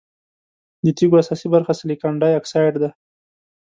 د 0.83 0.85
تیږو 0.97 1.17
اساسي 1.23 1.47
برخه 1.53 1.73
سلیکان 1.81 2.13
ډای 2.21 2.33
اکسايډ 2.39 2.73
ده. 2.83 2.89